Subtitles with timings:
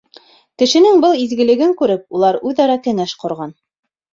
[0.61, 3.55] Кешенең был изгелеген күреп, улар үҙ-ара кәңәш ҡорған.